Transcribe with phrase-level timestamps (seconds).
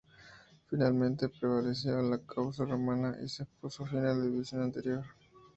[0.65, 5.05] Finalmente, prevaleció la causa Romana y se puso fin a la división anterior.